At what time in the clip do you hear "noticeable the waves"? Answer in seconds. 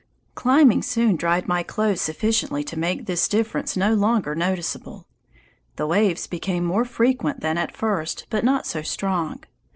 4.33-6.25